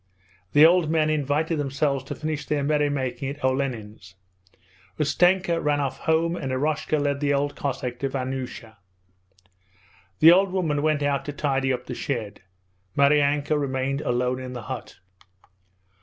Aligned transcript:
The 0.53 0.65
old 0.65 0.89
men 0.89 1.11
invited 1.11 1.59
themselves 1.59 2.03
to 2.05 2.15
finish 2.15 2.47
their 2.47 2.63
merry 2.63 2.89
making 2.89 3.29
at 3.29 3.43
Olenin's. 3.43 4.15
Ustenka 4.99 5.63
ran 5.63 5.79
off 5.79 5.99
home 5.99 6.35
and 6.35 6.51
Eroshka 6.51 6.97
led 6.97 7.19
the 7.19 7.35
old 7.35 7.55
Cossack 7.55 7.99
to 7.99 8.09
Vanyusha. 8.09 8.77
The 10.17 10.31
old 10.31 10.51
woman 10.51 10.81
went 10.81 11.03
out 11.03 11.23
to 11.25 11.33
tidy 11.33 11.71
up 11.71 11.85
the 11.85 11.93
shed. 11.93 12.41
Maryanka 12.97 13.55
remained 13.55 14.01
alone 14.01 14.39
in 14.39 14.53
the 14.53 14.63
hut. 14.63 14.97